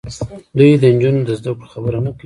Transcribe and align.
دوی 0.57 0.71
د 0.81 0.83
نجونو 0.95 1.21
د 1.25 1.29
زدهکړو 1.39 1.71
خبره 1.73 1.99
نه 2.05 2.11
کوي. 2.15 2.19